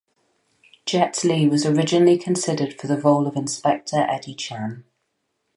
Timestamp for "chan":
4.33-4.83